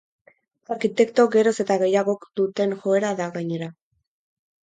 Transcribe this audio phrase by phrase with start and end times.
[0.75, 3.71] Arkitekto geroz eta gehiagok duten joera da, gainera.